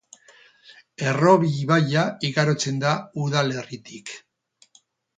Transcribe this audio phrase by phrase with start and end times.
[1.11, 4.19] Errobi ibaia igarotzen da udalerritik.